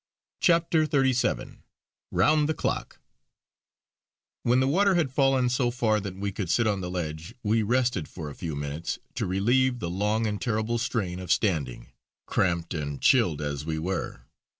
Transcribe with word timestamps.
CHAPTER 0.39 0.85
XXXVII 0.85 1.59
ROUND 2.09 2.49
THE 2.49 2.55
CLOCK 2.55 2.97
When 4.41 4.59
the 4.59 4.67
water 4.67 4.95
had 4.95 5.11
fallen 5.11 5.47
so 5.47 5.69
far 5.69 5.99
that 5.99 6.15
we 6.15 6.31
could 6.31 6.49
sit 6.49 6.65
on 6.65 6.81
the 6.81 6.89
ledge, 6.89 7.35
we 7.43 7.61
rested 7.61 8.07
for 8.07 8.27
a 8.27 8.33
few 8.33 8.55
minutes 8.55 8.97
to 9.13 9.27
relieve 9.27 9.77
the 9.77 9.91
long 9.91 10.25
and 10.25 10.41
terrible 10.41 10.79
strain 10.79 11.19
of 11.19 11.31
standing, 11.31 11.91
cramped 12.25 12.73
and 12.73 12.99
chilled 12.99 13.43
as 13.43 13.63
we 13.63 13.77
were. 13.77 14.23